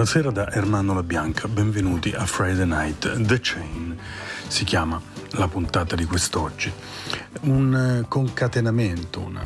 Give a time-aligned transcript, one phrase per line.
[0.00, 3.20] Buonasera da Ermanno La Bianca, benvenuti a Friday Night.
[3.20, 3.98] The Chain
[4.48, 4.98] si chiama
[5.32, 6.72] la puntata di quest'oggi.
[7.42, 9.44] Un eh, concatenamento, una,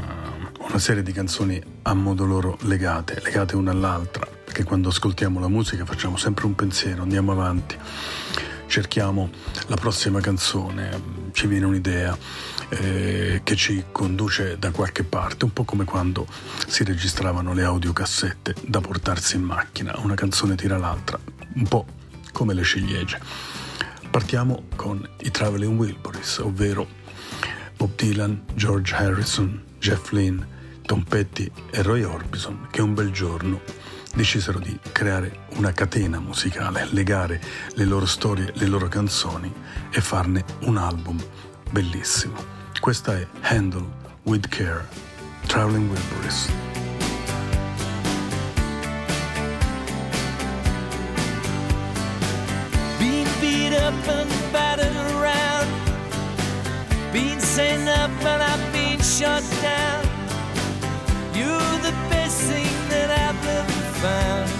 [0.60, 5.48] una serie di canzoni a modo loro legate, legate una all'altra, perché quando ascoltiamo la
[5.48, 7.76] musica facciamo sempre un pensiero, andiamo avanti,
[8.68, 9.30] cerchiamo
[9.66, 12.16] la prossima canzone, ci viene un'idea
[12.80, 16.26] eh, che ci conduce da qualche parte, un po' come quando
[16.66, 21.18] si registravano le audiocassette da portarsi in macchina, una canzone tira l'altra,
[21.54, 21.86] un po'
[22.32, 23.20] come le ciliegie.
[24.10, 26.86] Partiamo con i Traveling Wilburys, ovvero
[27.76, 30.46] Bob Dylan, George Harrison, Jeff Lynne,
[30.82, 33.60] Tom Petty e Roy Orbison, che un bel giorno
[34.14, 37.40] decisero di creare una catena musicale, legare
[37.74, 39.52] le loro storie, le loro canzoni
[39.90, 41.20] e farne un album
[41.70, 42.53] bellissimo.
[42.84, 43.86] Questa è Handle
[44.24, 44.86] with Care,
[45.46, 46.50] Traveling Wilburys.
[52.98, 55.66] Being beat up and battered around,
[57.10, 60.04] being sent up and I've been shut down.
[61.32, 64.50] You're the best thing that I've ever found.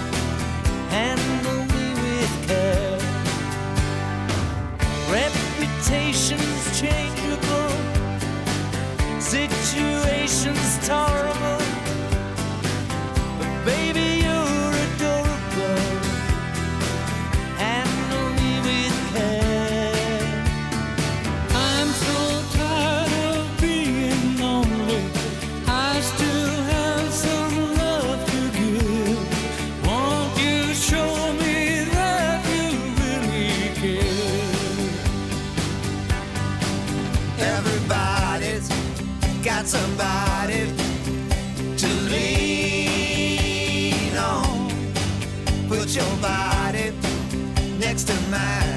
[0.89, 2.99] Handle me with care.
[5.13, 7.24] Reputations changeable
[9.25, 11.59] situation's terrible.
[13.39, 14.14] But baby,
[47.95, 48.74] next to mine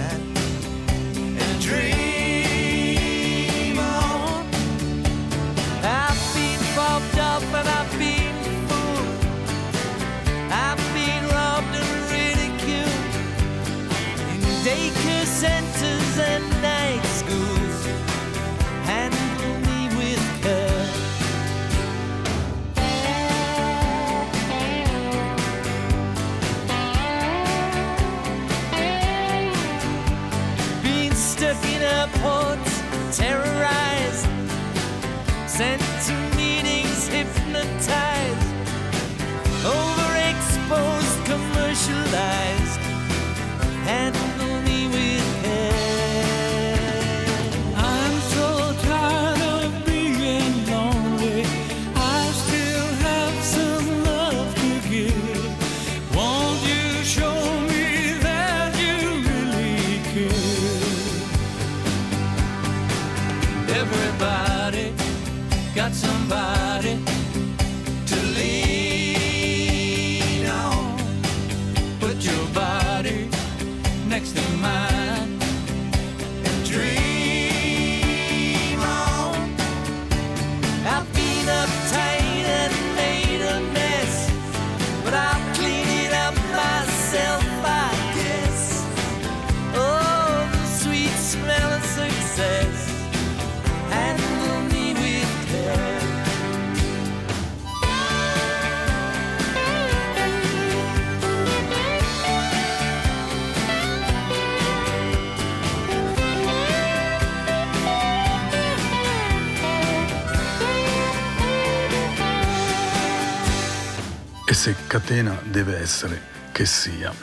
[114.68, 116.22] se catena deve essere
[116.52, 117.14] che sia.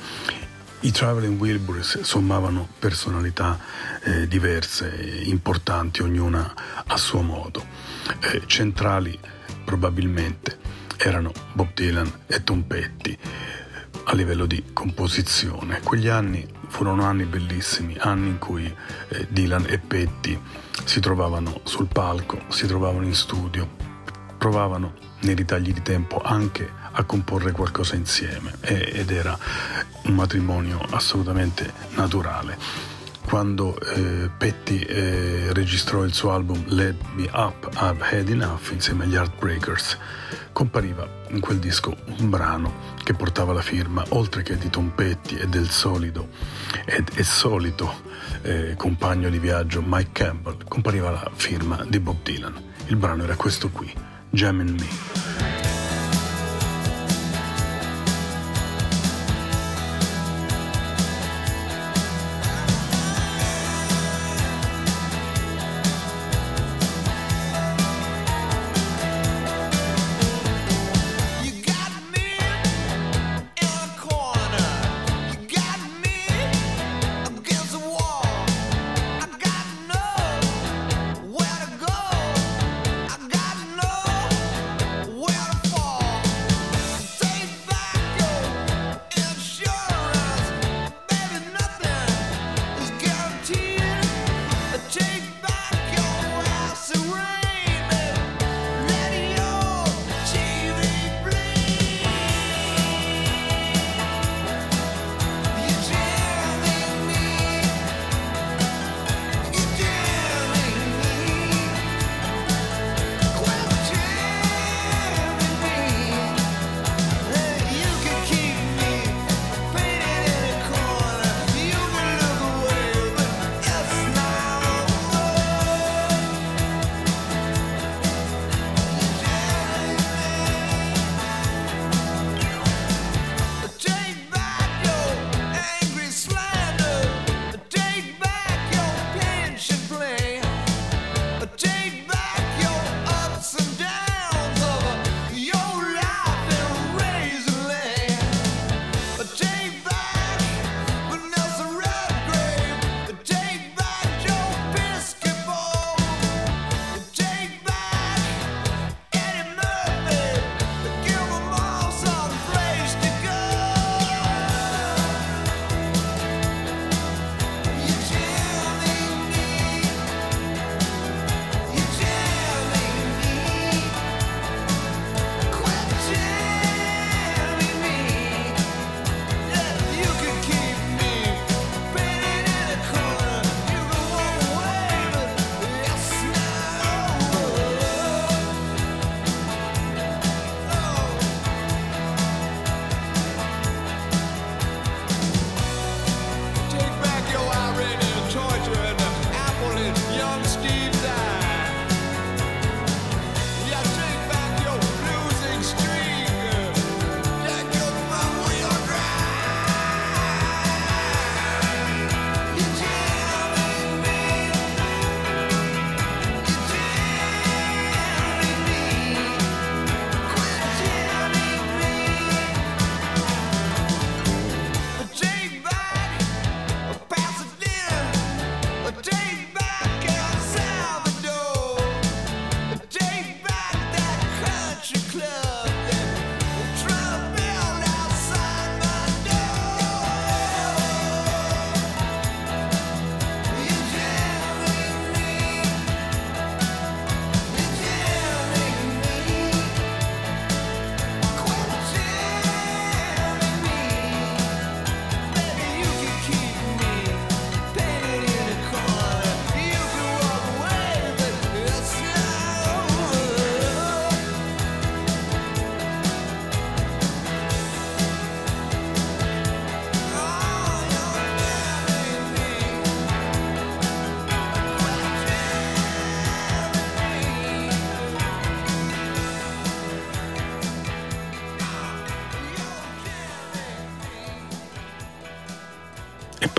[0.81, 3.59] I Traveling Wilburys sommavano personalità
[4.03, 4.89] eh, diverse,
[5.25, 6.55] importanti, ognuna
[6.87, 7.63] a suo modo.
[8.21, 9.19] Eh, centrali
[9.63, 10.57] probabilmente
[10.97, 13.15] erano Bob Dylan e Tom Petty
[14.05, 15.81] a livello di composizione.
[15.83, 18.75] Quegli anni furono anni bellissimi, anni in cui
[19.09, 20.41] eh, Dylan e Petty
[20.83, 23.69] si trovavano sul palco, si trovavano in studio,
[24.39, 29.37] provavano nei ritagli di tempo anche a comporre qualcosa insieme ed era
[30.05, 32.57] un matrimonio assolutamente naturale.
[33.25, 39.05] Quando eh, Petty eh, registrò il suo album Let Me Up, I've Had Enough insieme
[39.05, 39.99] agli Heartbreakers,
[40.53, 45.37] compariva in quel disco un brano che portava la firma, oltre che di Tom Petty
[45.37, 46.29] e del solido
[46.85, 48.03] ed e solito
[48.43, 52.55] eh, compagno di viaggio Mike Campbell, compariva la firma di Bob Dylan.
[52.87, 53.93] Il brano era questo qui,
[54.31, 55.24] Jammin' Me.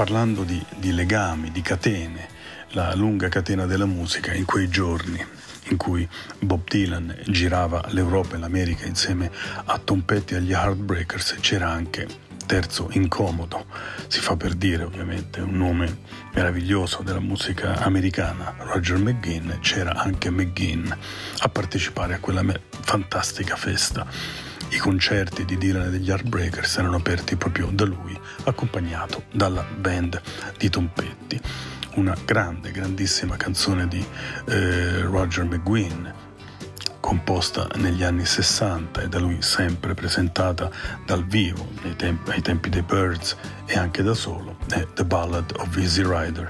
[0.06, 2.28] Parlando di, di legami, di catene,
[2.74, 5.20] la lunga catena della musica in quei giorni
[5.70, 6.08] in cui
[6.38, 9.32] Bob Dylan girava l'Europa e l'America insieme
[9.64, 12.06] a Tom Petty e agli Heartbreakers, c'era anche
[12.46, 13.66] terzo incomodo,
[14.08, 15.98] si fa per dire ovviamente, un nome
[16.36, 20.88] meraviglioso della musica americana, Roger McGinn, c'era anche McGinn
[21.40, 24.06] a partecipare a quella fantastica festa.
[24.70, 30.22] I concerti di Dylan e degli Heartbreakers erano aperti proprio da lui, accompagnato dalla band
[30.58, 31.40] di Tom Petty.
[31.96, 34.06] Una grande, grandissima canzone di
[34.48, 36.08] eh, Roger McGuinn,
[37.00, 40.72] composta negli anni 60 e da lui sempre presentata
[41.06, 45.78] dal vivo tempi, ai tempi dei Birds e anche da solo, è The Ballad of
[45.78, 46.50] Easy Rider,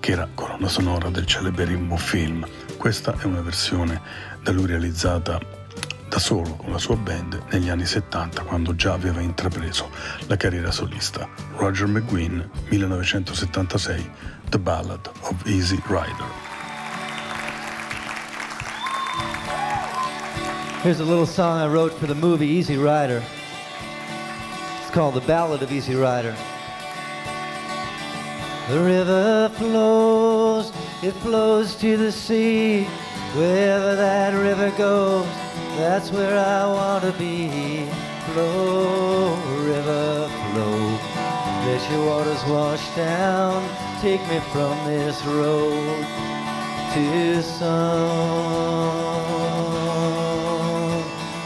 [0.00, 2.44] che era colonna sonora del celeberrimo film.
[2.76, 4.00] Questa è una versione
[4.42, 5.63] da lui realizzata
[6.14, 9.90] da solo con la sua band negli anni 70 quando già aveva intrapreso
[10.28, 11.28] la carriera solista.
[11.56, 14.08] Roger McGuinn, 1976,
[14.48, 16.30] The Ballad of Easy Rider.
[20.84, 23.20] Here's a little song I wrote for the movie Easy Rider.
[24.82, 26.36] It's called The Ballad of Easy Rider.
[28.68, 30.70] The river flows,
[31.02, 32.86] it flows to the sea.
[33.34, 35.26] Wherever that river goes,
[35.76, 37.84] that's where I want to be.
[38.26, 40.78] Flow, river, flow.
[41.66, 43.68] Let your waters wash down.
[44.00, 46.06] Take me from this road
[46.94, 47.64] to some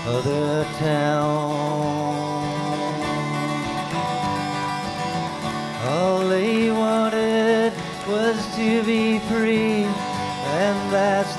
[0.07, 1.48] other town.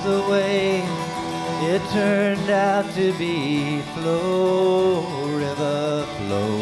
[0.09, 0.81] The way
[1.71, 3.81] it turned out to be.
[3.93, 5.01] Flow,
[5.37, 6.57] river, flow.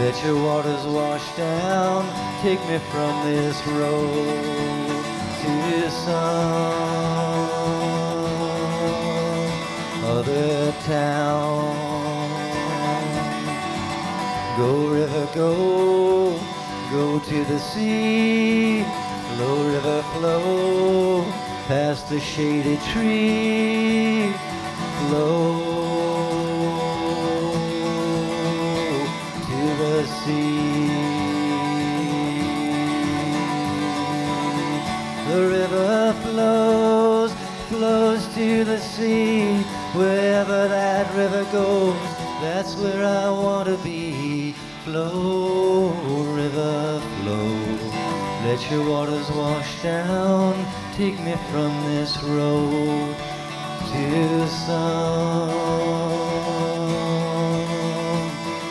[0.00, 2.00] Let your waters wash down,
[2.42, 5.04] take me from this road
[5.42, 7.44] to some
[10.14, 11.62] other town.
[14.56, 15.52] Go, river, go,
[16.90, 18.84] go to the sea.
[19.34, 24.32] Flow, river, flow, past the shady tree.
[25.08, 25.74] Flow
[29.46, 30.74] to the sea.
[35.30, 37.32] The river flows,
[37.68, 39.62] flows to the sea.
[39.94, 41.96] Wherever that river goes,
[42.42, 44.52] that's where I want to be.
[44.84, 45.88] Flow,
[46.34, 47.48] river, flow.
[48.44, 50.83] Let your waters wash down.
[50.96, 53.16] Take me from this road
[53.90, 55.50] to some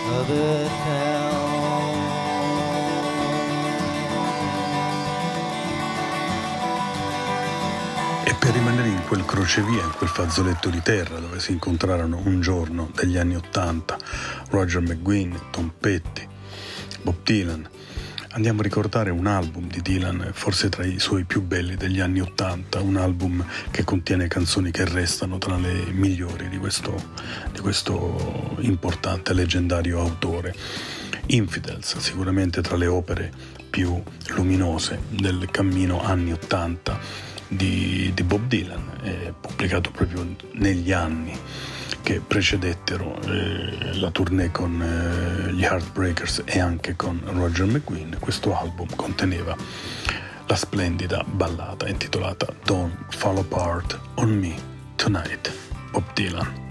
[0.09, 1.43] other town.
[8.23, 12.39] E per rimanere in quel crocevia, in quel fazzoletto di terra dove si incontrarono un
[12.39, 13.97] giorno degli anni Ottanta
[14.49, 16.25] Roger McGuinn, Tom Petty,
[17.01, 17.67] Bob Dylan,
[18.33, 22.19] andiamo a ricordare un album di Dylan, forse tra i suoi più belli degli anni
[22.19, 26.95] Ottanta, un album che contiene canzoni che restano tra le migliori di questo,
[27.51, 30.55] di questo importante, leggendario autore.
[31.27, 33.31] Infidels, sicuramente tra le opere
[33.69, 36.99] più luminose del cammino anni Ottanta
[37.47, 41.37] di, di Bob Dylan, pubblicato proprio negli anni
[42.03, 48.15] che precedettero eh, la tournée con eh, gli Heartbreakers e anche con Roger McGuinn.
[48.19, 49.55] Questo album conteneva
[50.45, 54.53] la splendida ballata intitolata Don't Fall Apart on Me
[54.95, 55.51] Tonight,
[55.91, 56.62] Bob Dylan.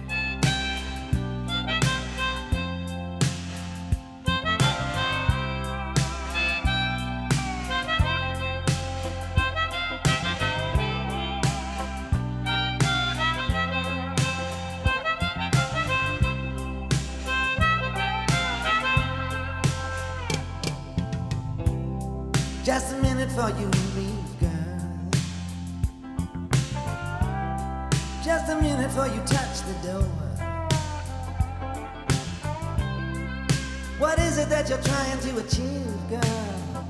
[35.38, 36.84] Achieve, girl?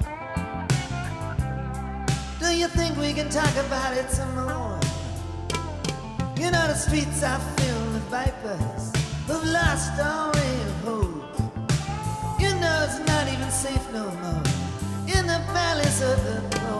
[2.41, 4.81] Do you think we can talk about it some more?
[6.37, 8.93] You know the streets are filled with vipers
[9.27, 11.37] who've lost all of hope.
[12.41, 14.43] You know it's not even safe no more
[15.07, 16.73] in the palace of the throne.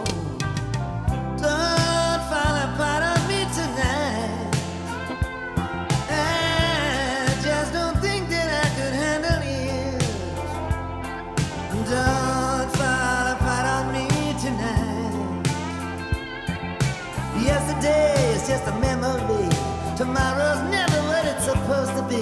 [18.63, 19.49] just a memory.
[19.97, 22.21] Tomorrow's never what it's supposed to be.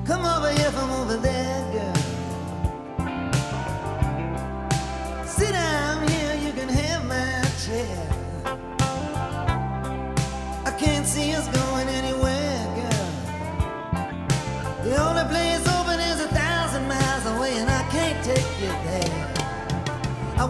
[0.06, 0.35] Come on.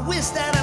[0.07, 0.56] Wish that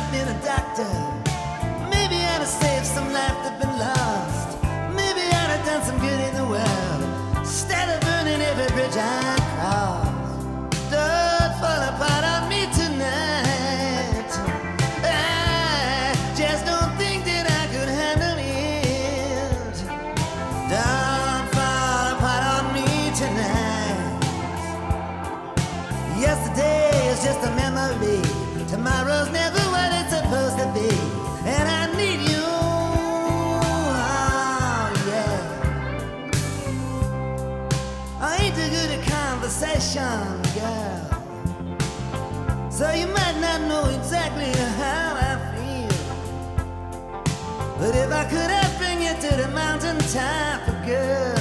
[49.54, 51.38] mountain top, girl,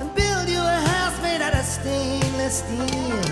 [0.00, 3.22] and build you a house made out of stainless steel.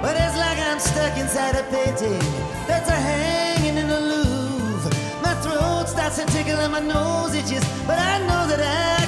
[0.00, 2.18] But it's like I'm stuck inside a painting
[2.66, 4.90] that's a hanging in the Louvre.
[5.22, 9.07] My throat starts to tickle and my nose itches, but I know that I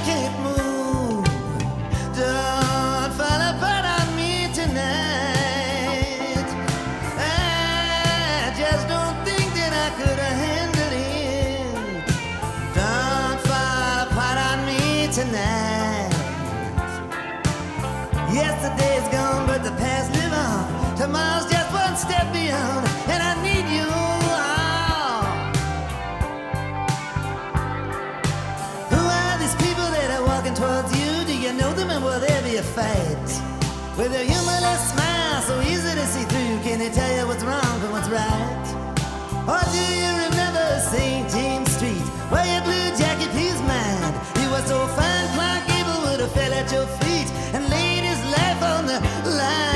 [46.72, 49.00] your feet and laid his life on the
[49.38, 49.70] line.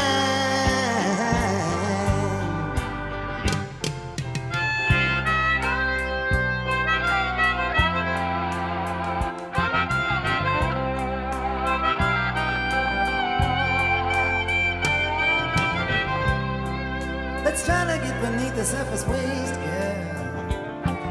[17.45, 20.15] Let's try to get beneath the surface waste, girl.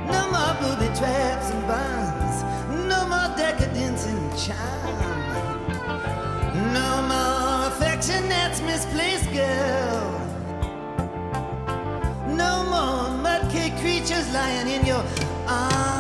[0.08, 2.44] No more booby traps and bonds.
[2.88, 5.13] No more decadence and charm.
[8.14, 10.04] More that's misplaced, girl.
[12.44, 15.04] No more mudcake creatures lying in your
[15.48, 15.93] arm.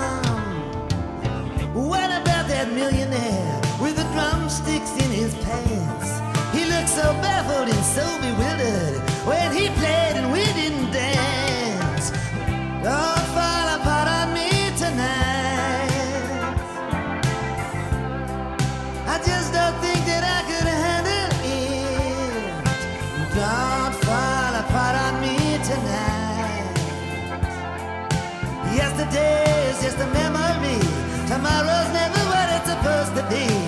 [33.29, 33.62] 的你。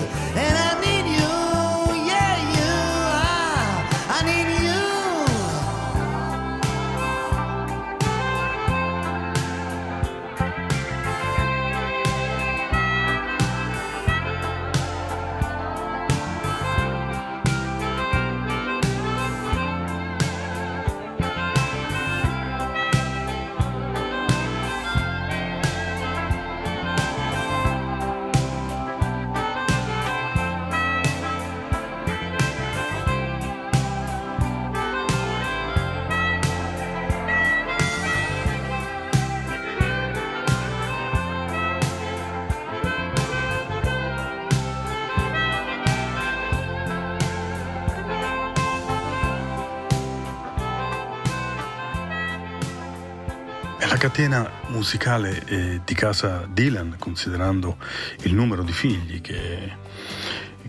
[54.26, 57.76] Catena musicale eh, di casa Dylan, considerando
[58.22, 59.70] il numero di figli che,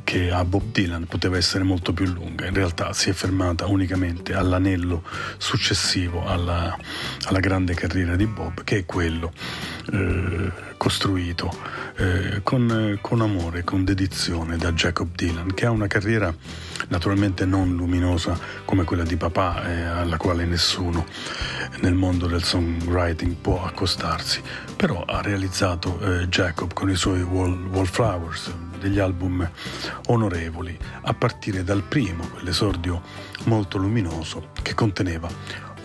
[0.03, 2.45] che ha Bob Dylan, poteva essere molto più lunga.
[2.45, 5.01] In realtà si è fermata unicamente all'anello
[5.37, 6.77] successivo alla,
[7.23, 9.33] alla grande carriera di Bob, che è quello
[9.91, 11.51] eh, costruito
[11.97, 16.33] eh, con, con amore, con dedizione da Jacob Dylan, che ha una carriera
[16.89, 21.05] naturalmente non luminosa come quella di papà, eh, alla quale nessuno
[21.81, 24.41] nel mondo del songwriting può accostarsi,
[24.75, 29.49] però ha realizzato eh, Jacob con i suoi Wall, Wallflowers, degli album
[30.07, 33.01] onorevoli, a partire dal primo, quell'esordio
[33.45, 35.27] molto luminoso che conteneva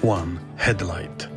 [0.00, 1.31] One Headlight.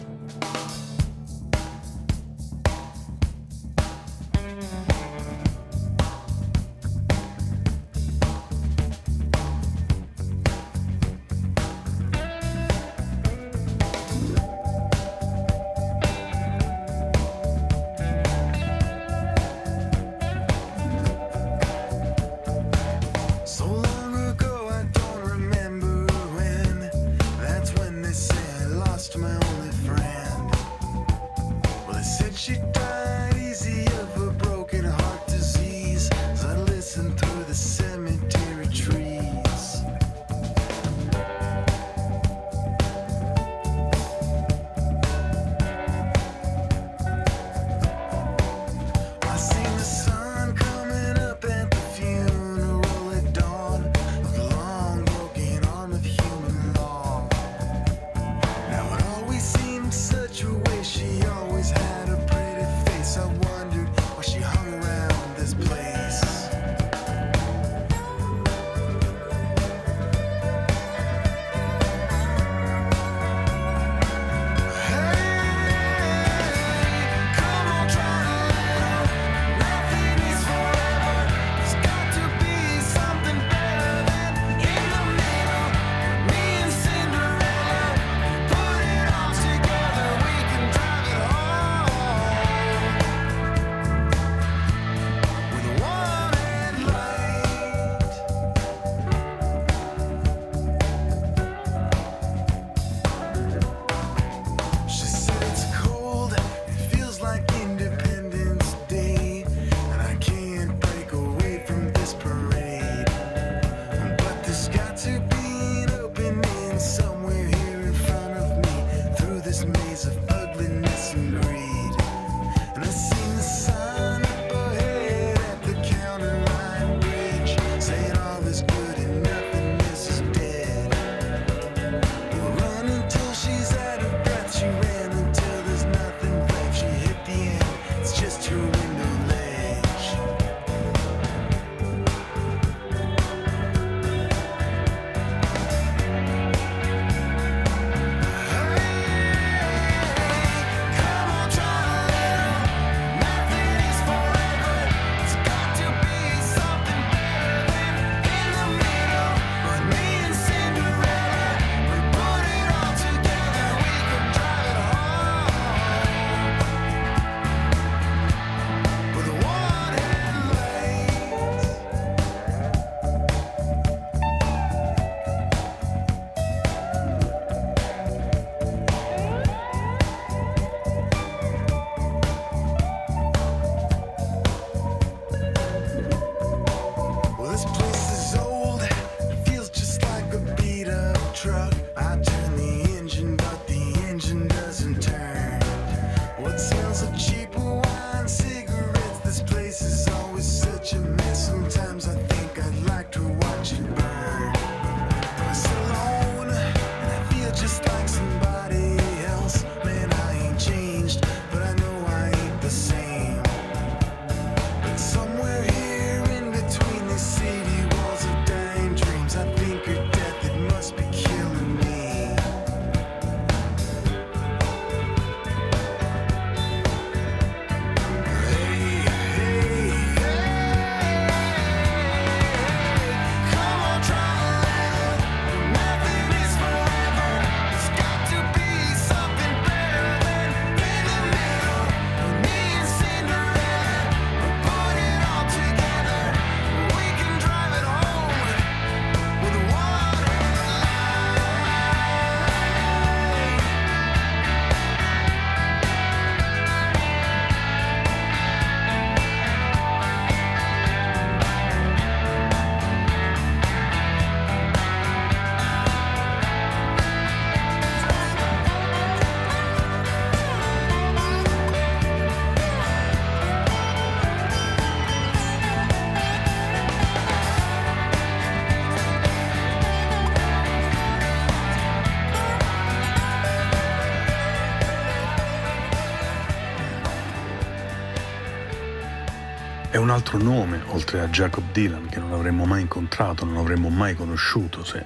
[290.15, 294.85] Altro nome oltre a Jacob Dylan che non avremmo mai incontrato, non avremmo mai conosciuto
[294.85, 295.05] se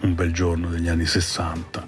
[0.00, 1.86] un bel giorno degli anni 60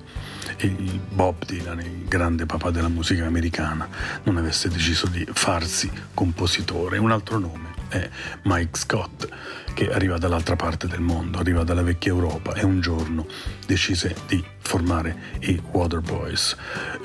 [0.59, 3.89] il Bob Dylan, il grande papà della musica americana,
[4.25, 6.99] non avesse deciso di farsi compositore.
[6.99, 8.09] Un altro nome è
[8.43, 9.29] Mike Scott,
[9.75, 13.27] che arriva dall'altra parte del mondo, arriva dalla vecchia Europa e un giorno
[13.67, 16.57] decise di formare i Waterboys,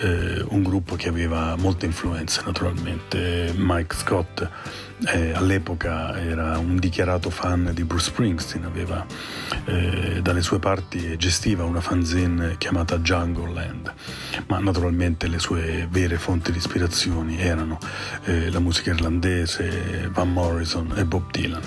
[0.01, 3.53] eh, un gruppo che aveva molte influenze naturalmente.
[3.55, 4.49] Mike Scott
[5.07, 9.05] eh, all'epoca era un dichiarato fan di Bruce Springsteen, aveva
[9.65, 13.93] eh, dalle sue parti gestiva una fanzine chiamata Jungle Land,
[14.47, 17.77] ma naturalmente le sue vere fonti di ispirazioni erano
[18.23, 21.61] eh, la musica irlandese, Van Morrison e Bob Dylan.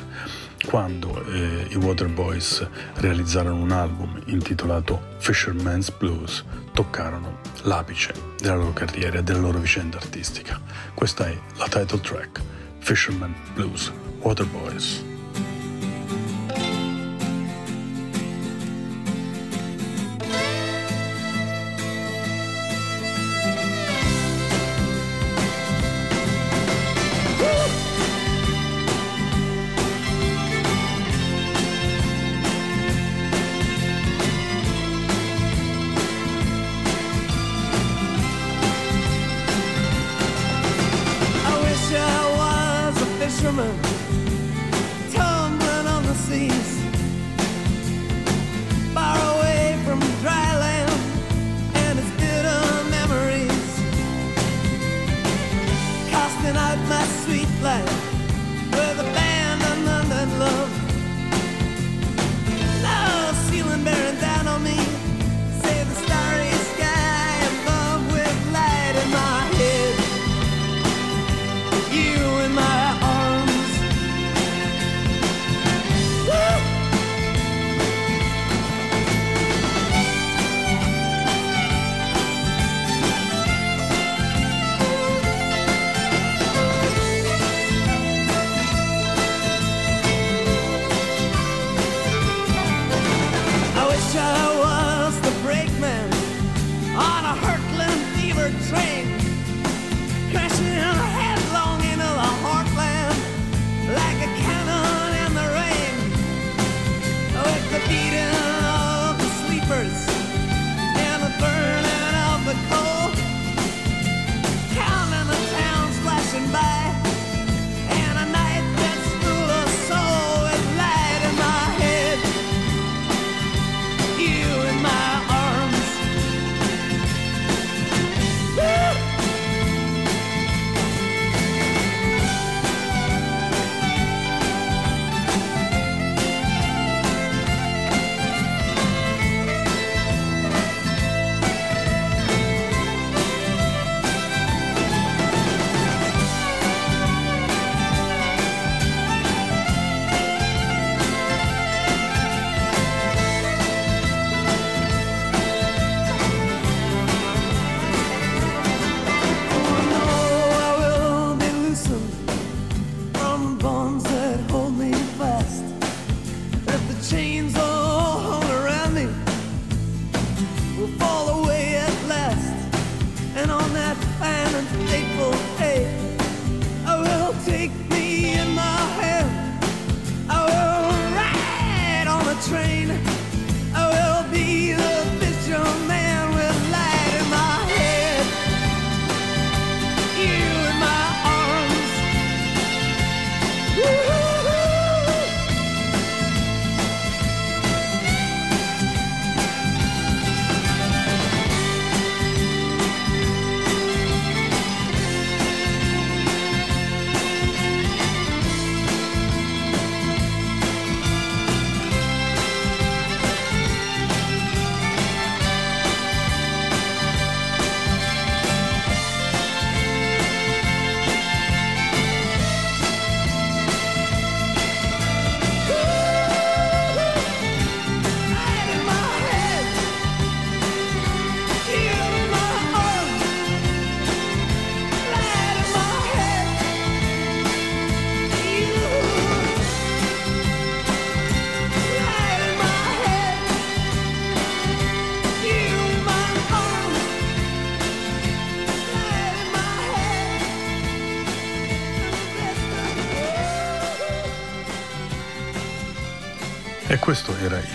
[0.66, 9.18] Quando eh, i Waterboys realizzarono un album intitolato Fisherman's Blues, toccarono l'apice della loro carriera
[9.18, 10.60] e della loro vicenda artistica.
[10.94, 12.40] Questa è la title track,
[12.80, 15.07] Fisherman Blues, Waterboys.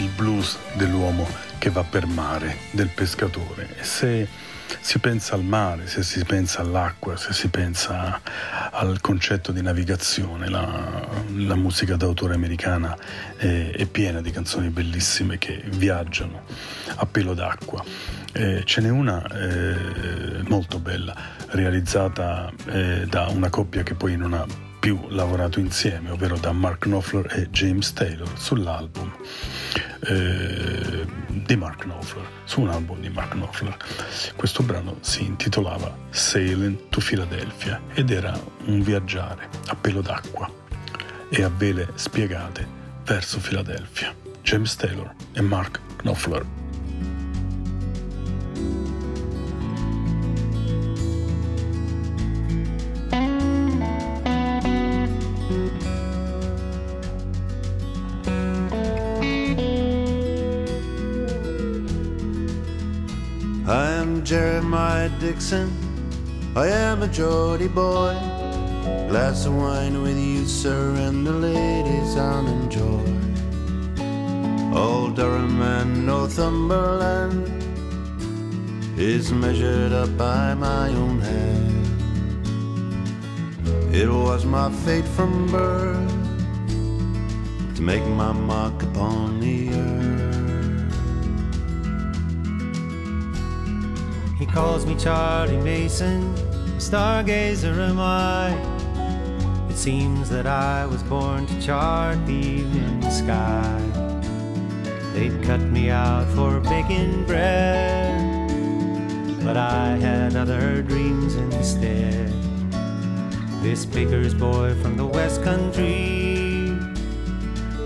[0.03, 3.69] Il blues dell'uomo che va per mare, del pescatore.
[3.79, 4.27] E se
[4.81, 8.19] si pensa al mare, se si pensa all'acqua, se si pensa
[8.71, 12.97] al concetto di navigazione, la, la musica d'autore americana
[13.37, 16.43] è, è, piena di canzoni bellissime che viaggiano
[16.95, 17.83] a pelo d'acqua.
[18.33, 21.15] Eh, ce n'è una eh, molto bella,
[21.49, 24.45] realizzata eh, da una coppia che poi non ha
[24.79, 29.11] più lavorato insieme, ovvero da Mark Knopfler e James Taylor sull'album
[29.75, 33.75] eh, di Mark Knopfler, su un album di Mark Knopfler.
[34.35, 40.49] Questo brano si intitolava Sailing to Philadelphia ed era un viaggiare a pelo d'acqua
[41.29, 42.67] e a vele spiegate
[43.05, 44.13] verso Philadelphia.
[44.41, 46.62] James Taylor e Mark Knopfler.
[65.33, 65.71] Dixon.
[66.55, 68.13] I am a Geordie boy.
[69.09, 73.03] Glass of wine with you, sir, and the ladies I'll enjoy.
[74.77, 77.47] Old Durham and Northumberland
[78.95, 81.87] is measured up by my own hand.
[83.91, 86.13] It was my fate from birth
[87.75, 90.12] to make my mark upon the earth.
[94.43, 96.35] He calls me Charlie Mason,
[96.75, 98.49] stargazer am I.
[99.69, 103.79] It seems that I was born to chart the evening sky.
[105.13, 108.19] They'd cut me out for baking bread,
[109.45, 112.29] but I had other dreams instead.
[113.63, 116.75] This baker's boy from the West Country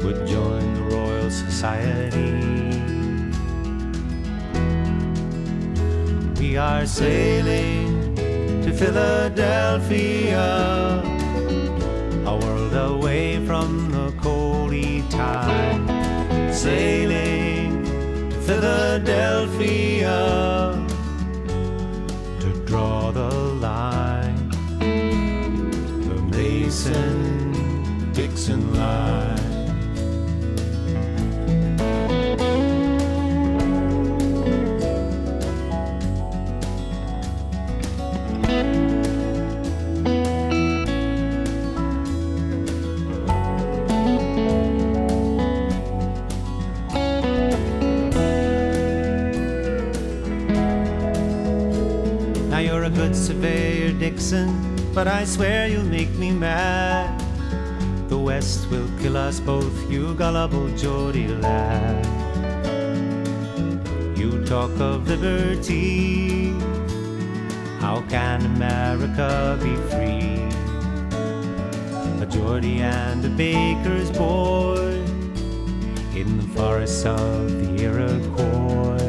[0.03, 2.76] would join the Royal Society.
[6.57, 8.15] We are sailing
[8.63, 10.41] to Philadelphia,
[12.25, 15.85] a world away from the coldy tide.
[16.51, 17.83] Sailing
[18.31, 20.17] to Philadelphia
[22.39, 23.29] to draw the
[23.61, 24.49] line,
[26.09, 27.26] the Mason
[54.95, 57.23] but I swear you'll make me mad.
[58.09, 62.03] The West will kill us both, you gullible Geordie lad.
[64.17, 66.49] You talk of liberty,
[67.79, 70.49] how can America be free?
[72.19, 74.99] A Geordie and a baker's boy
[76.15, 79.06] in the forests of the Iroquois.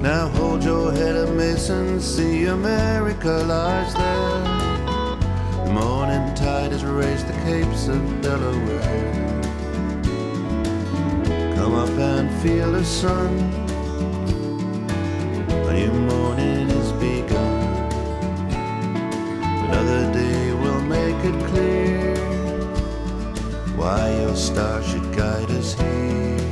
[0.00, 2.00] Now hold your head up, Mason.
[2.00, 5.66] See America lies there.
[5.66, 9.12] The morning tide has raised the capes of Delaware.
[11.54, 13.28] Come up and feel the sun.
[15.68, 17.92] A new morning is begun.
[19.68, 22.16] Another day will make it clear
[23.76, 26.49] why your star should guide us here.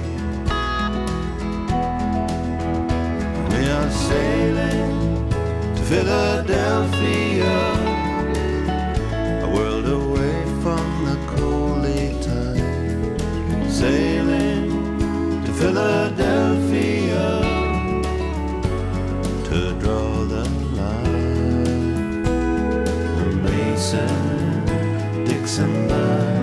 [3.79, 5.31] Are sailing
[5.77, 7.57] to Philadelphia,
[9.45, 13.71] a world away from the coldly tide.
[13.71, 17.27] Sailing to Philadelphia
[19.49, 20.45] to draw the
[20.79, 22.25] line.
[23.19, 26.38] The Mason Dixon line.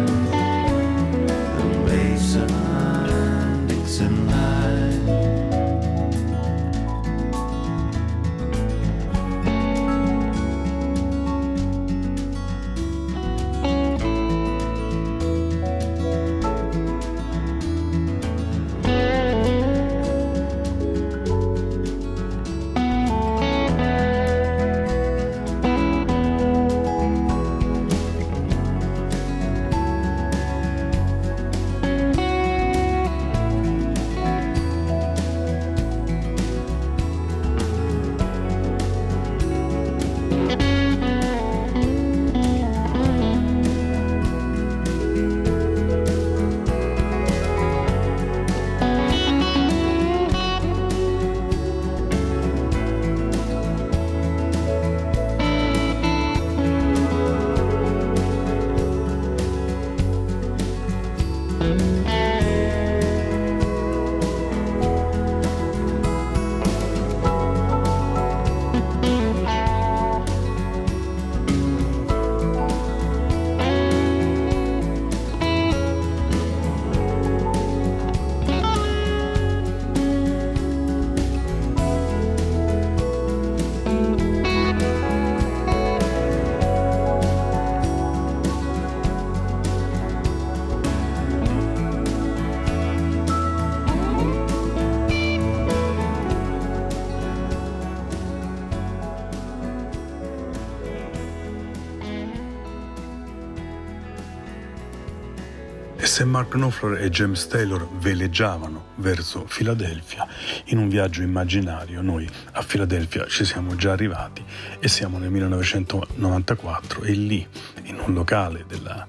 [106.16, 110.26] Se Mark Knopfler e James Taylor veleggiavano verso Filadelfia
[110.68, 114.42] in un viaggio immaginario, noi a Filadelfia ci siamo già arrivati
[114.80, 117.46] e siamo nel 1994 e lì,
[117.84, 119.06] in un locale della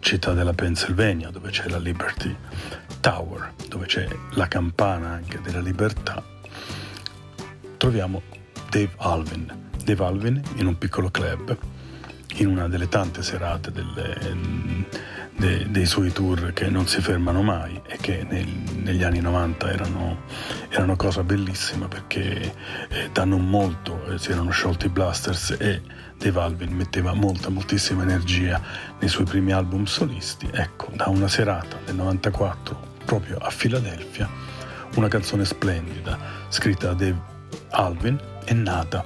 [0.00, 2.36] città della Pennsylvania, dove c'è la Liberty
[3.00, 6.22] Tower, dove c'è la campana anche della libertà,
[7.78, 8.20] troviamo
[8.68, 9.70] Dave Alvin.
[9.82, 11.56] Dave Alvin in un piccolo club,
[12.34, 15.01] in una delle tante serate delle,
[15.42, 19.72] de, dei suoi tour che non si fermano mai e che nel, negli anni 90
[19.72, 20.22] erano,
[20.68, 22.54] erano cosa bellissima perché
[22.88, 25.82] eh, danno molto, eh, si erano sciolti i blasters e
[26.16, 28.62] Dave Alvin metteva molta, moltissima energia
[29.00, 30.48] nei suoi primi album solisti.
[30.52, 34.30] Ecco, da una serata del 94 proprio a Filadelfia,
[34.94, 36.16] una canzone splendida
[36.50, 37.20] scritta da Dave
[37.70, 39.04] Alvin è nata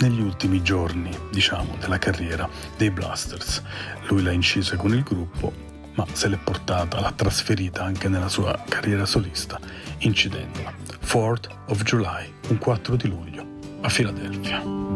[0.00, 3.62] negli ultimi giorni, diciamo, della carriera dei Blasters.
[4.08, 5.52] Lui l'ha incisa con il gruppo,
[5.94, 9.58] ma se l'è portata, l'ha trasferita anche nella sua carriera solista,
[9.98, 10.72] incidendola.
[11.04, 13.46] 4th of July, un 4 di luglio,
[13.80, 14.86] a Filadelfia.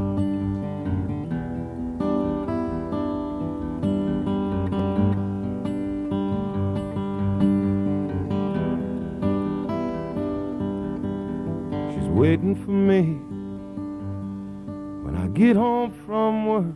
[12.14, 13.31] Waiting for me
[15.34, 16.74] get home from work.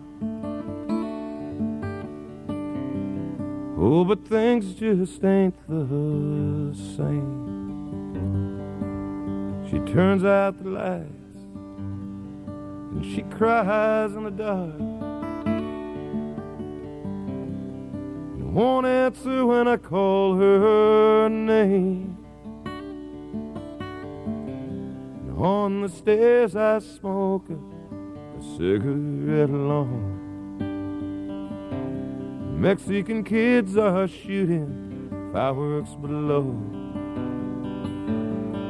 [3.79, 7.47] Oh, but things just ain't the same.
[9.69, 11.13] She turns out the lights
[12.93, 14.81] and she cries in the dark.
[18.35, 22.17] And won't answer when I call her name.
[25.27, 27.76] And on the stairs I smoke a,
[28.57, 30.17] cigarette long.
[32.59, 36.57] Mexican kids are shooting fireworks below.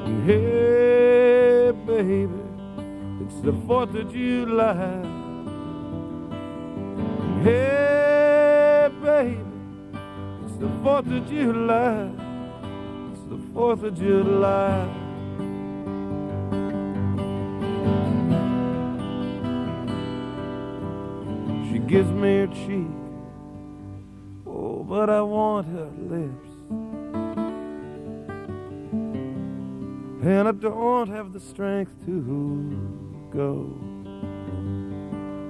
[0.07, 2.43] And hey, baby,
[3.23, 4.75] it's the 4th of July.
[7.23, 9.39] And hey, baby,
[10.47, 12.11] it's the 4th of July.
[13.13, 15.06] It's the 4th of July.
[21.87, 22.89] Gives me her cheek.
[24.45, 26.51] Oh, but I want her lips.
[30.25, 33.73] And I don't have the strength to go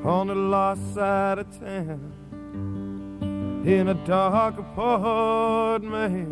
[0.07, 2.12] on the lost side of town
[3.66, 6.28] in a dark apartment.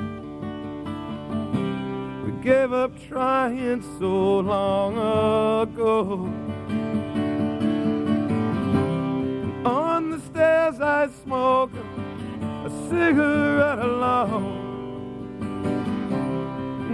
[2.26, 4.92] We gave up trying so long
[5.62, 6.83] ago.
[9.64, 11.70] On the stairs, I smoke
[12.66, 14.60] a cigarette alone.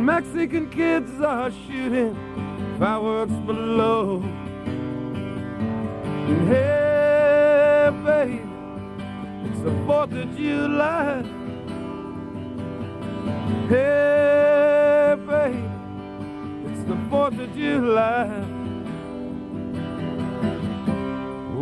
[0.04, 2.14] Mexican kids are shooting
[2.78, 4.22] fireworks below.
[6.28, 8.40] And hey, baby,
[9.50, 11.22] it's the 4th of July.
[13.68, 15.62] Hey, baby,
[16.70, 18.59] it's the 4th of July.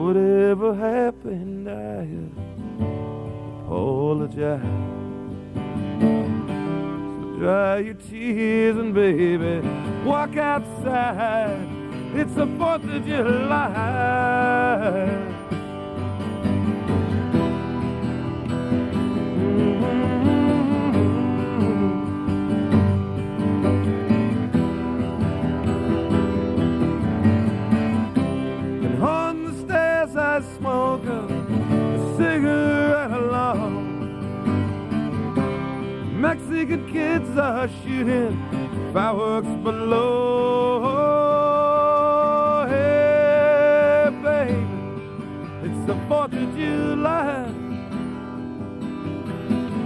[0.09, 2.09] Whatever happened, I
[3.67, 4.63] apologize.
[7.21, 9.61] So dry your tears and baby,
[10.07, 11.61] walk outside.
[12.15, 14.19] It's the 4th of July.
[36.59, 38.35] Mexican kids are shooting
[38.93, 40.83] fireworks below.
[42.67, 44.67] Hey, baby,
[45.63, 47.47] it's the 4th of July.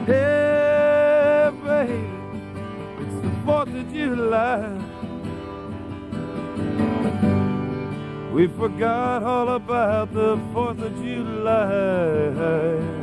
[0.06, 2.06] Hey, baby,
[3.02, 4.64] it's the 4th of July.
[8.32, 13.01] We forgot all about the 4th of July.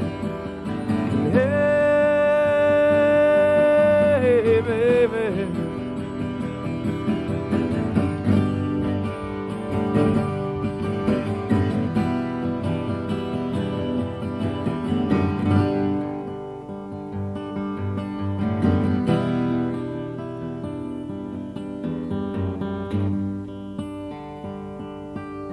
[4.49, 5.45] Hey, baby.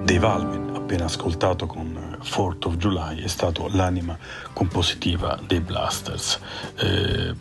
[0.03, 4.17] Dave Alvin, appena ascoltato con 4th of July è stato l'anima
[4.53, 6.39] compositiva dei Blasters.
[6.77, 7.35] Eh,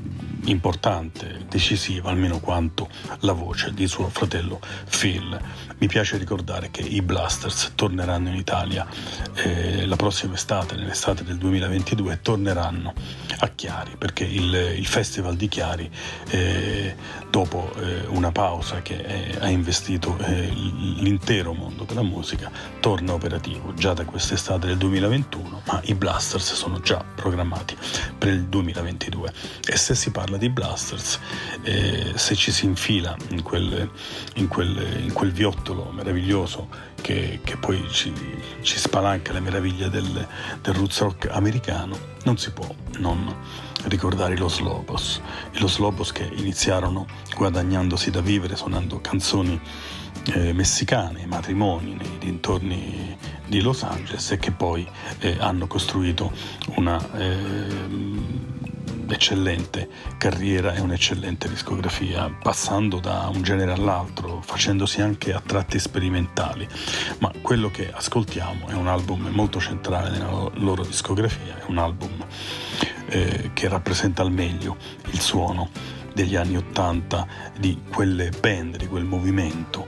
[0.47, 2.88] importante, decisiva, almeno quanto
[3.20, 5.38] la voce di suo fratello Phil.
[5.78, 8.86] Mi piace ricordare che i Blasters torneranno in Italia
[9.34, 12.94] eh, la prossima estate, nell'estate del 2022, torneranno
[13.38, 15.90] a Chiari perché il, il Festival di Chiari,
[16.30, 16.94] eh,
[17.30, 23.74] dopo eh, una pausa che eh, ha investito eh, l'intero mondo della musica, torna operativo
[23.74, 27.76] già da quest'estate del 2021, ma i Blasters sono già programmati
[28.16, 29.32] per il 2022.
[29.68, 31.18] E se si parla di Blasters,
[31.62, 33.91] eh, se ci si infila in quel,
[34.37, 36.68] in quel, in quel viottolo meraviglioso
[37.01, 38.12] che, che poi ci,
[38.62, 40.26] ci, spalanca le meraviglie del,
[40.61, 42.66] del roots rock americano, non si può
[42.99, 43.34] non
[43.84, 45.20] ricordare i Los Lobos.
[45.53, 49.61] I Los Lobos che iniziarono guadagnandosi da vivere suonando canzoni
[50.32, 53.16] eh, messicane, matrimoni nei dintorni
[53.47, 54.87] di Los Angeles e che poi
[55.20, 56.32] eh, hanno costruito
[56.76, 58.65] una eh,
[59.12, 59.88] eccellente
[60.18, 66.66] carriera e un'eccellente discografia, passando da un genere all'altro, facendosi anche a tratti sperimentali.
[67.18, 72.24] Ma quello che ascoltiamo è un album molto centrale nella loro discografia, è un album
[73.09, 74.76] eh, che rappresenta al meglio
[75.11, 75.70] il suono
[76.12, 77.26] degli anni Ottanta
[77.59, 79.86] di quelle band, di quel movimento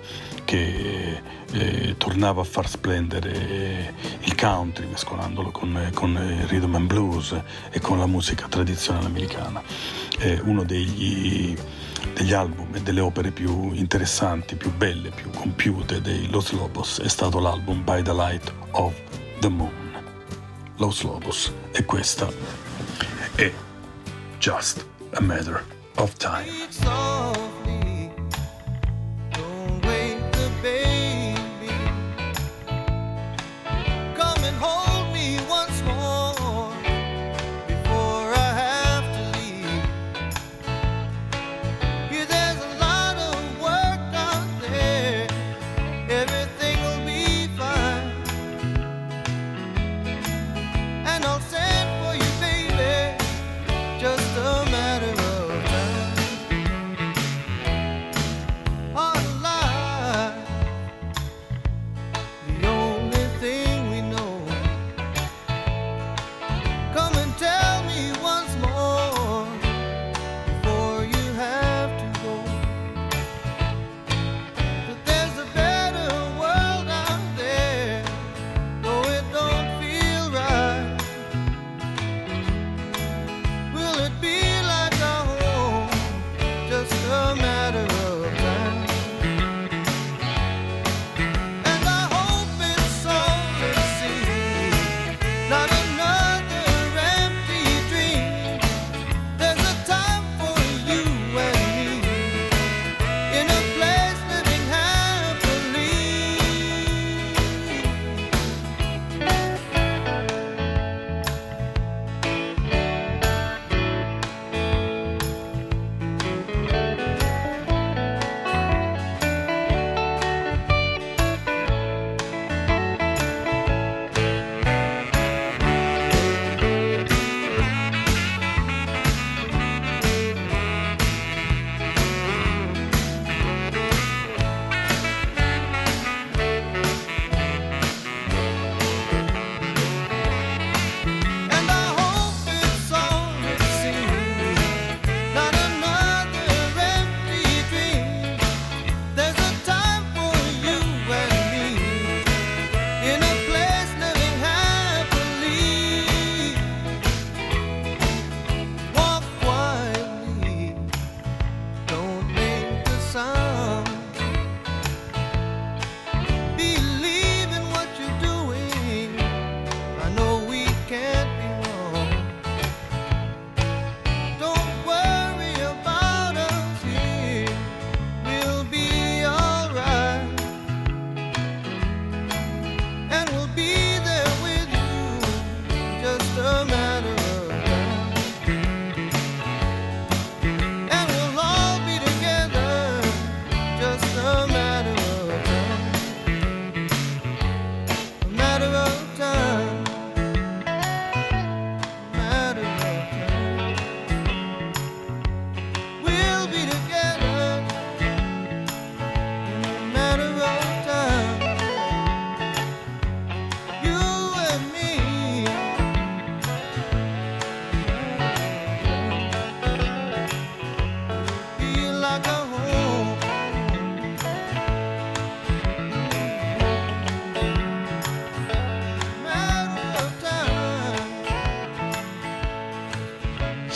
[0.48, 1.20] che
[1.52, 7.38] eh, tornava a far splendere il country mescolandolo con, con il rhythm and blues
[7.70, 9.62] e con la musica tradizionale americana.
[10.16, 11.54] È uno degli,
[12.14, 17.08] degli album e delle opere più interessanti, più belle, più compiute dei Los Lobos è
[17.08, 18.94] stato l'album By the Light of
[19.40, 19.86] the Moon.
[20.76, 22.26] Los Lobos e questa
[23.34, 23.52] è
[24.38, 25.62] Just a Matter
[25.96, 27.57] of Time.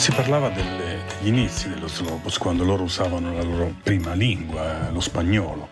[0.03, 4.93] Si parlava delle- degli inizi dello Slobos quando loro usavano la loro prima lingua, eh,
[4.93, 5.69] lo spagnolo,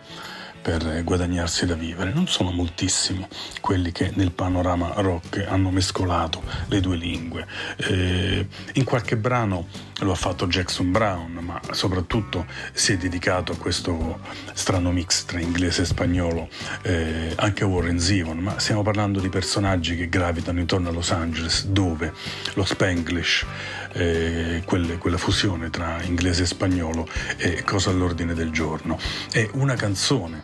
[0.63, 2.13] per eh, guadagnarsi da vivere.
[2.13, 3.27] Non sono moltissimi
[3.61, 7.45] quelli che nel panorama rock hanno mescolato le due lingue.
[7.79, 9.67] Eh, in qualche brano
[9.99, 14.21] lo ha fatto Jackson Brown, ma soprattutto si è dedicato a questo
[14.53, 16.49] strano mix tra inglese e spagnolo
[16.83, 21.67] eh, anche Warren Zevon, ma stiamo parlando di personaggi che gravitano intorno a Los Angeles,
[21.67, 22.13] dove
[22.55, 23.45] lo Spanglish,
[23.93, 28.99] eh, quelle- quella fusione tra inglese e spagnolo, è cosa all'ordine del giorno.
[29.31, 30.43] È una canzone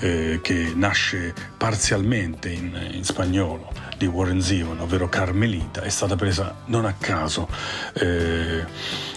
[0.00, 6.62] eh, che nasce parzialmente in, in spagnolo di Warren Zevon, ovvero Carmelita, è stata presa
[6.66, 7.48] non a caso
[7.94, 8.64] eh,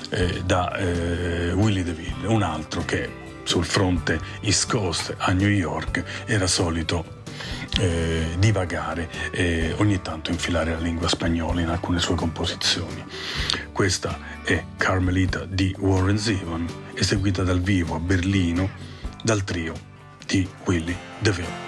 [0.09, 6.03] eh, da eh, Willie DeVille, un altro che sul fronte East Coast a New York
[6.25, 7.22] era solito
[7.79, 13.03] eh, divagare e ogni tanto infilare la lingua spagnola in alcune sue composizioni.
[13.71, 18.69] Questa è Carmelita di Warren Zevon, eseguita dal vivo a Berlino
[19.23, 19.73] dal trio
[20.25, 21.62] di Willie DeVille.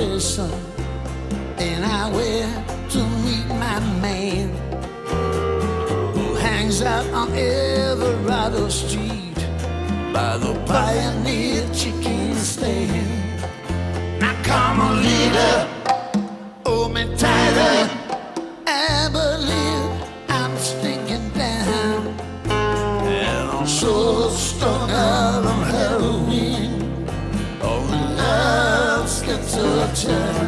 [0.00, 4.48] And I went to meet my man
[6.14, 9.34] who hangs out on Eldorado Street
[10.12, 13.40] by the Pioneer Chicken Stand.
[14.20, 15.68] Now come on, leader,
[16.64, 17.97] hold me tighter.
[29.94, 30.47] shelter.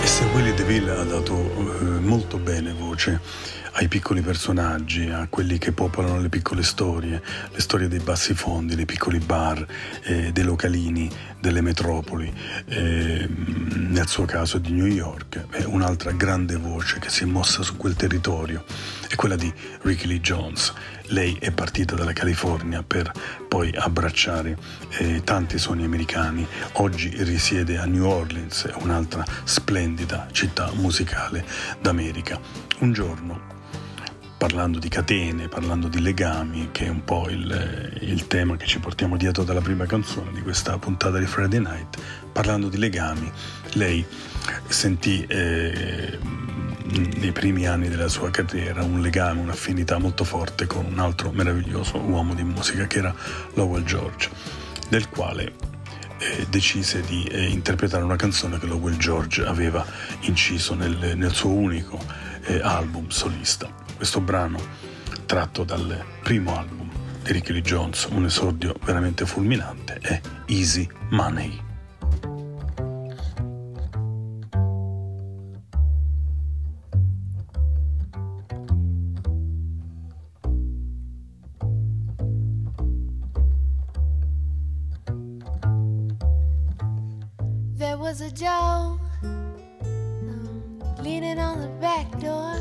[0.00, 3.18] E se Willie DeVille ha dato eh, molto bene voce
[3.72, 8.76] ai piccoli personaggi, a quelli che popolano le piccole storie, le storie dei bassi fondi,
[8.76, 9.66] dei piccoli bar,
[10.02, 11.10] eh, dei localini,
[11.40, 12.32] delle metropoli,
[12.66, 17.62] eh, nel suo caso di New York, è un'altra grande voce che si è mossa
[17.62, 18.64] su quel territorio,
[19.08, 20.72] è quella di Ricky Lee Jones.
[21.12, 23.12] Lei è partita dalla California per
[23.46, 24.56] poi abbracciare
[24.96, 31.44] eh, tanti suoni americani, oggi risiede a New Orleans, un'altra splendida città musicale
[31.82, 32.40] d'America.
[32.78, 33.40] Un giorno
[34.38, 38.80] parlando di catene, parlando di legami, che è un po' il, il, tema che ci
[38.80, 42.00] portiamo dietro dalla prima canzone di questa puntata di Friday Night,
[42.32, 43.30] parlando di legami,
[43.74, 44.04] lei
[44.66, 46.18] sentì eh,
[46.98, 51.98] nei primi anni della sua carriera un legame, un'affinità molto forte con un altro meraviglioso
[51.98, 53.14] uomo di musica che era
[53.54, 54.28] Lowell George,
[54.88, 55.52] del quale
[56.18, 59.84] eh, decise di eh, interpretare una canzone che Lowell George aveva
[60.20, 61.98] inciso nel, nel suo unico
[62.44, 63.68] eh, album solista.
[63.96, 64.60] Questo brano,
[65.26, 66.90] tratto dal primo album
[67.22, 71.71] di Ricky Lee Jones, un esordio veramente fulminante, è Easy Money.
[88.42, 92.58] Joe um, leaning on the back door.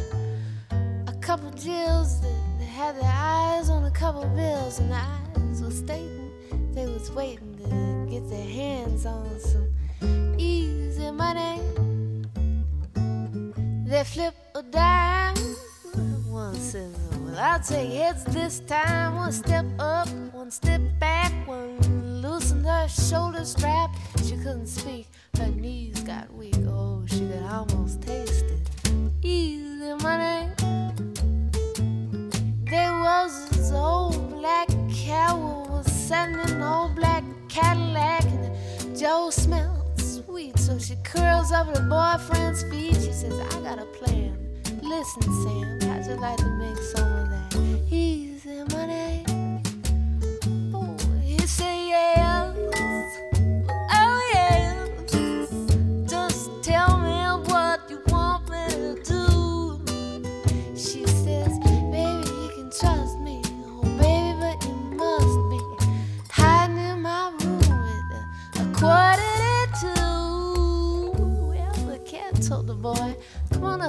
[1.07, 5.59] A couple Jills that, that had their eyes on a couple bills, and the eyes
[5.59, 6.31] were stating
[6.75, 11.59] they was waiting to get their hands on some easy money.
[13.89, 15.35] They flip a dime.
[16.29, 19.15] One says, Well, I'll take heads this time.
[19.15, 21.60] One step up, one step back, one
[22.51, 23.91] loosened her shoulder strap.
[24.23, 26.55] She couldn't speak, her knees got weak.
[26.67, 28.69] Oh, she could almost taste it.
[29.21, 30.49] Easy money.
[32.65, 39.29] There was this old black cow was sitting in an old black Cadillac, and Joe
[39.29, 40.57] smelled sweet.
[40.57, 42.95] So she curls up at her boyfriend's feet.
[42.95, 44.37] She says, I got a plan.
[44.81, 47.55] Listen, Sam, how'd you like to make some of that
[47.91, 49.20] easy money?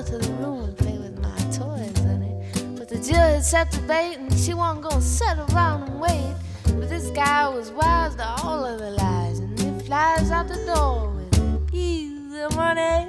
[0.04, 2.34] To the room and play with my toys, honey.
[2.76, 6.34] But the Jill had set the bait and she wasn't gonna sit around and wait.
[6.64, 10.56] But this guy was wise to all of the lies and he flies out the
[10.66, 13.06] door with easy money.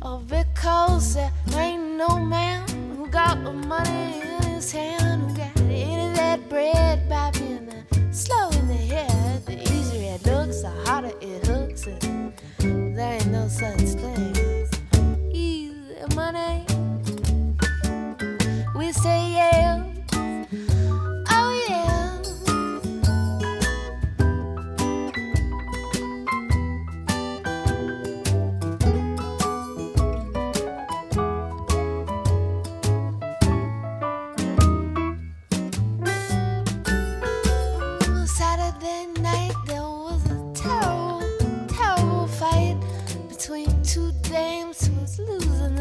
[0.00, 2.66] Oh, because there ain't no man
[2.96, 7.84] who got the money in his hand who got any of that bread by being
[8.10, 9.44] slow in the head.
[9.44, 11.86] The easier it looks, the harder it hooks.
[11.86, 14.57] And there ain't no such thing
[16.32, 16.64] money.
[18.76, 19.87] We say yeah.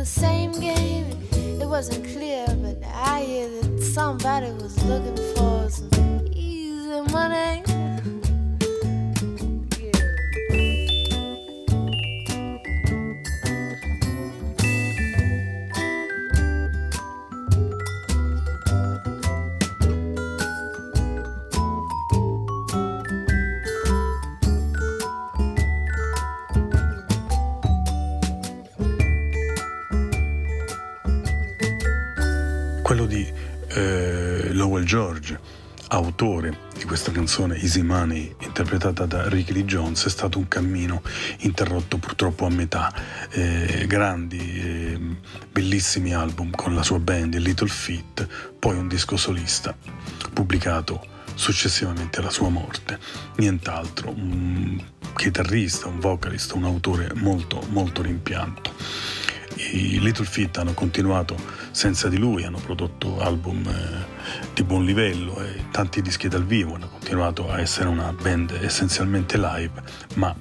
[0.08, 1.06] Same game.
[1.34, 7.77] It wasn't clear, but I hear that somebody was looking for some easy money.
[34.88, 35.38] George,
[35.90, 41.02] autore di questa canzone Easy Money, interpretata da Ricky Lee Jones, è stato un cammino
[41.40, 42.94] interrotto purtroppo a metà.
[43.32, 45.00] Eh, grandi, eh,
[45.52, 48.26] bellissimi album con la sua band, il Little Feat,
[48.58, 49.76] poi un disco solista
[50.32, 52.98] pubblicato successivamente alla sua morte.
[53.36, 54.82] Nient'altro, un
[55.18, 58.74] chitarrista, un vocalista, un autore molto molto rimpianto.
[59.72, 61.36] I Little Feat hanno continuato
[61.72, 64.06] senza di lui, hanno prodotto album eh,
[64.54, 69.38] di buon livello e tanti dischi dal vivo, hanno continuato a essere una band essenzialmente
[69.38, 69.82] live,
[70.16, 70.36] ma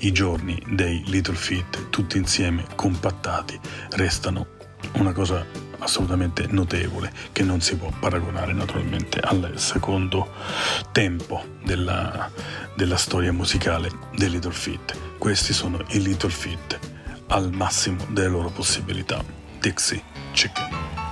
[0.00, 3.58] i giorni dei Little Feat tutti insieme compattati
[3.90, 4.54] restano
[4.92, 5.44] una cosa
[5.78, 10.32] assolutamente notevole che non si può paragonare naturalmente al secondo
[10.92, 12.30] tempo della,
[12.74, 14.96] della storia musicale dei Little Feat.
[15.18, 16.94] Questi sono i Little Feat
[17.28, 19.22] al massimo delle loro possibilità.
[19.60, 20.02] Dixie
[20.32, 21.05] Chicken.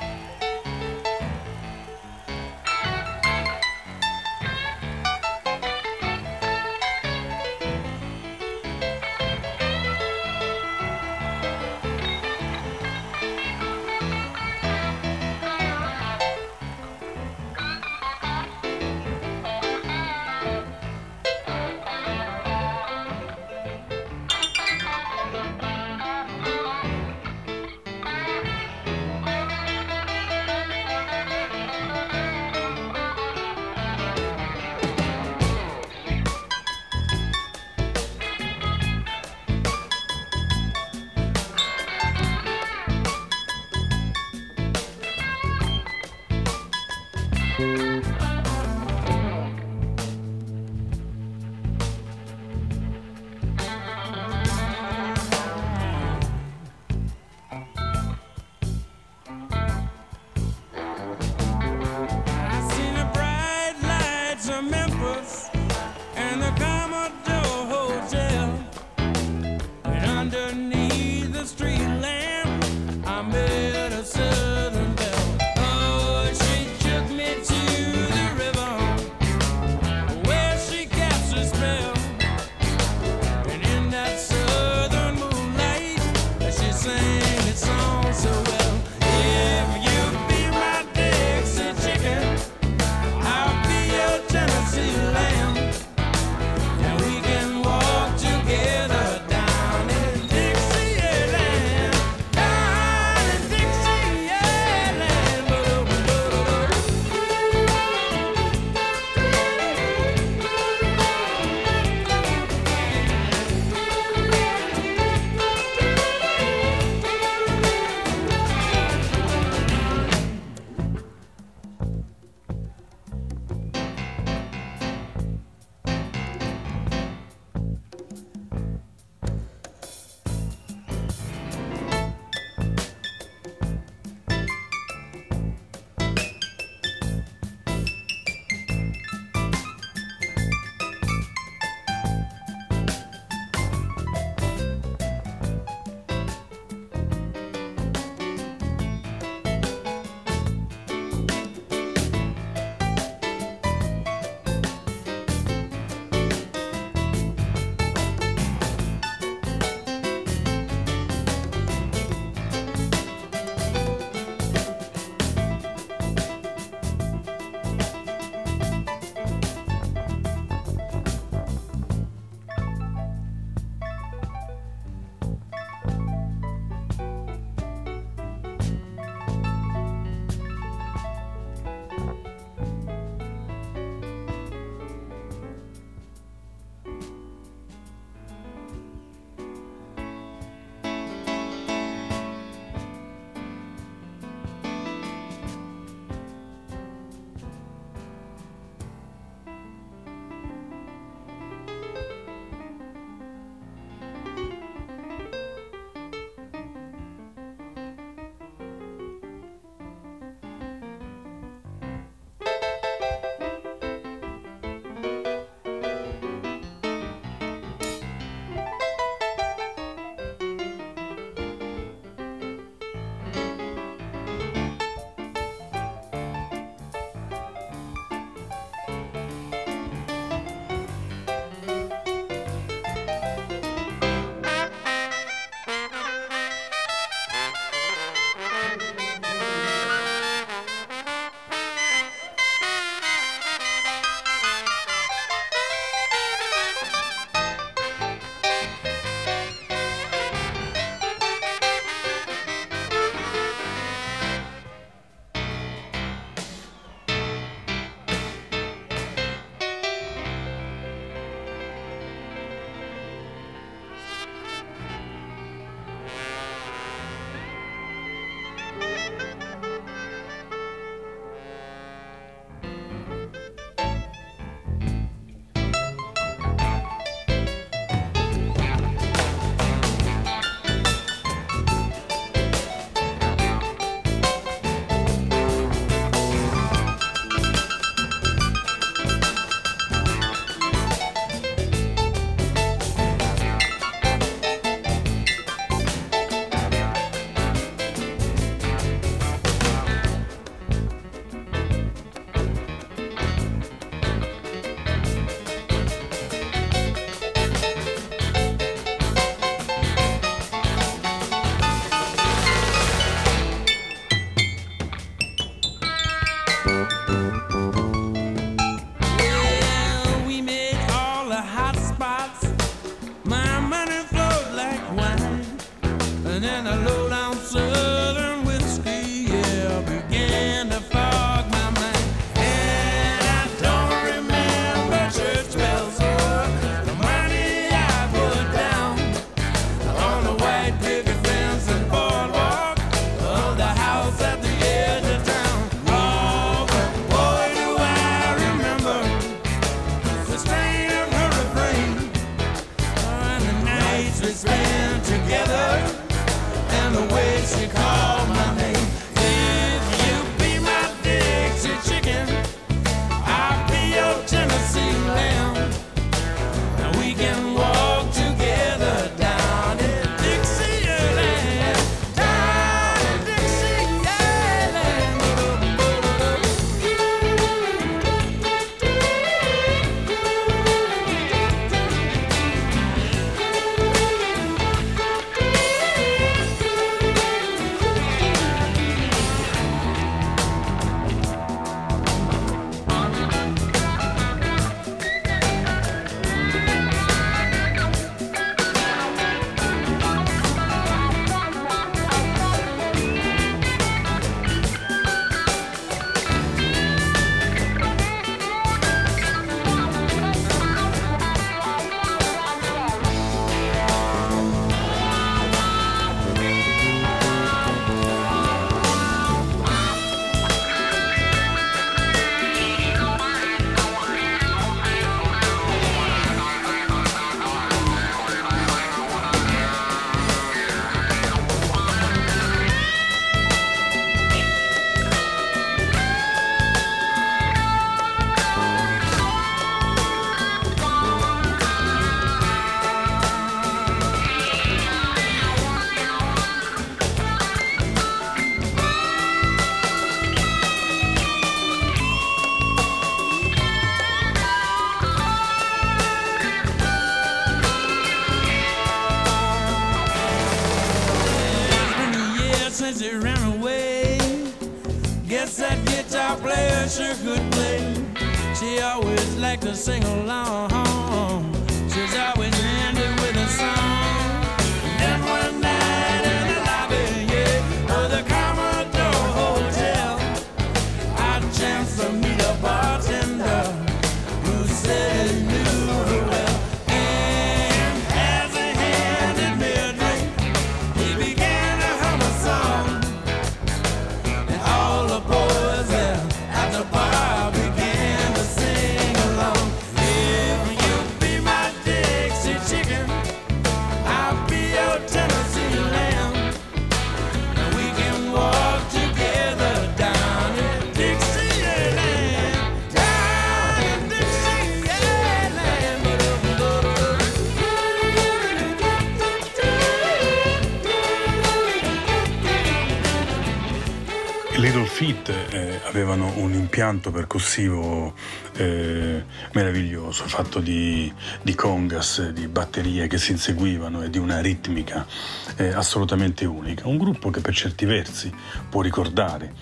[526.75, 528.15] Impianto percussivo
[528.57, 529.23] eh,
[529.53, 535.07] meraviglioso, fatto di, di congas, di batterie che si inseguivano e di una ritmica
[535.55, 536.89] eh, assolutamente unica.
[536.89, 538.35] Un gruppo che per certi versi
[538.69, 539.55] può ricordare,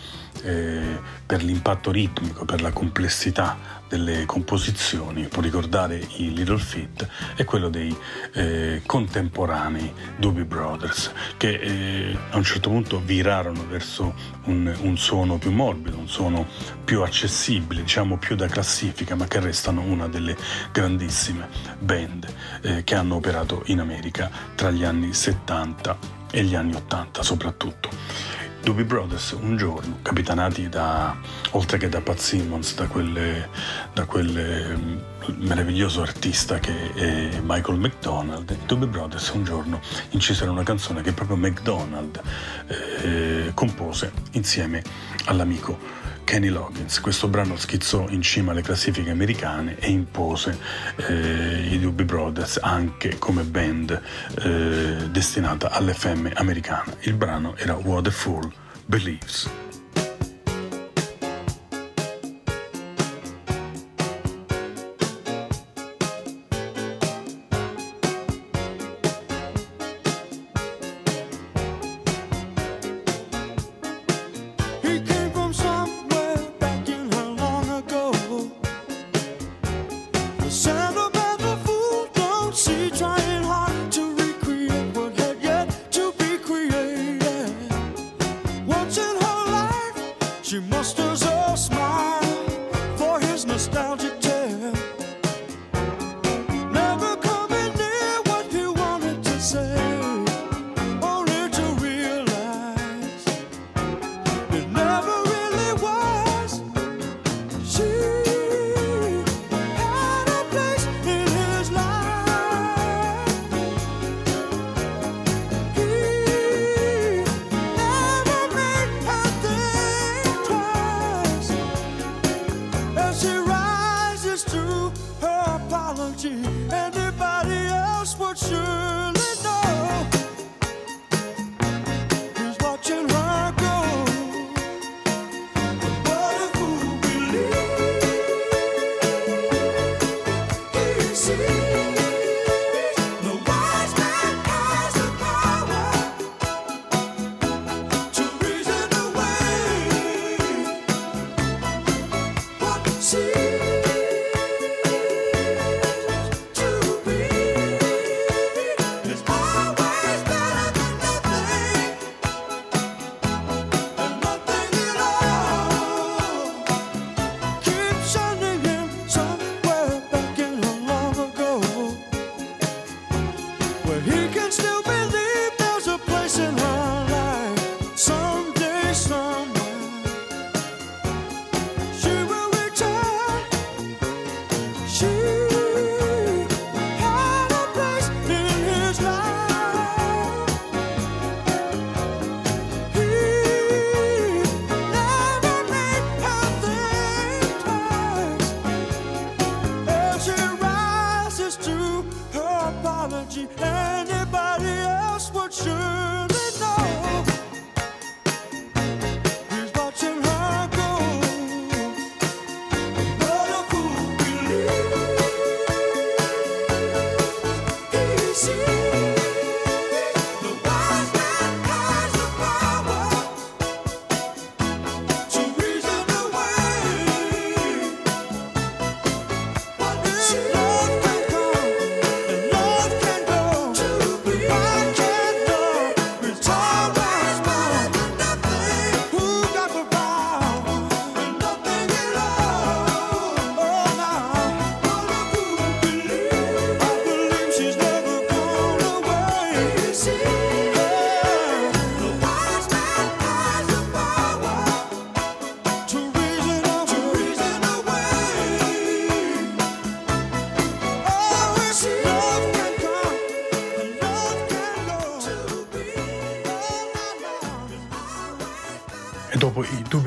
[0.42, 7.06] eh, per l'impatto ritmico, per la complessità delle composizioni, può ricordare i Little Feat
[7.36, 7.94] e quello dei
[8.32, 14.14] eh, contemporanei Doobie Brothers, che eh, a un certo punto virarono verso
[14.44, 16.46] un, un suono più morbido, un suono
[16.84, 20.36] più accessibile, diciamo più da classifica, ma che restano una delle
[20.72, 22.26] grandissime band
[22.62, 27.90] eh, che hanno operato in America tra gli anni 70 e gli anni 80 soprattutto.
[28.62, 31.16] Doobie Brothers un giorno, capitanati da,
[31.50, 33.48] oltre che da Pat Simmons, da, quel eh,
[35.36, 41.36] meraviglioso artista che è Michael McDonald, Doobie Brothers un giorno incisero una canzone che proprio
[41.36, 42.20] McDonald
[42.68, 44.82] eh, compose insieme
[45.24, 46.01] all'amico
[46.32, 46.98] Kenny Loggins.
[47.02, 50.58] Questo brano schizzò in cima alle classifiche americane e impose
[50.96, 54.00] eh, i Doobie Brothers anche come band
[54.40, 56.96] eh, destinata all'FM americana.
[57.00, 58.50] Il brano era What a Fool
[58.86, 59.71] Believes.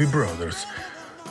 [0.05, 0.67] Doobie Brothers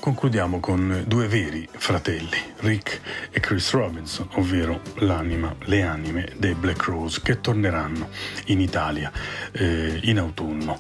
[0.00, 6.84] concludiamo con due veri fratelli, Rick e Chris Robinson, ovvero l'anima, le anime dei Black
[6.84, 8.08] Rose che torneranno
[8.46, 9.12] in Italia
[9.52, 10.78] eh, in autunno.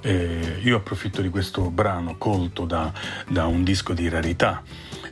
[0.00, 2.92] Eh, io approfitto di questo brano colto da,
[3.28, 4.62] da un disco di rarità,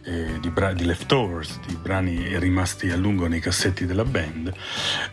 [0.07, 4.53] eh, di, bra- di leftovers, di brani rimasti a lungo nei cassetti della band,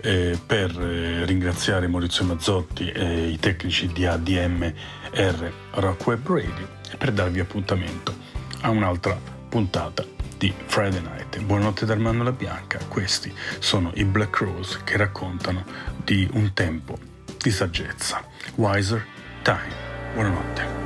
[0.02, 6.95] eh, per eh, ringraziare Maurizio Mazzotti e i tecnici di ADMR Rock Web Radio e
[6.95, 8.15] per darvi appuntamento
[8.61, 10.06] a un'altra puntata
[10.38, 11.41] di Friday Night.
[11.41, 15.64] Buonanotte da Armando La Bianca, questi sono i Black Rose che raccontano
[16.03, 16.98] di un tempo
[17.41, 18.24] di saggezza.
[18.56, 19.06] Wiser
[19.41, 19.74] Time.
[20.14, 20.83] Buonanotte.